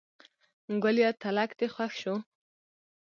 [0.83, 2.15] ګوليه تلک دې خوښ شو.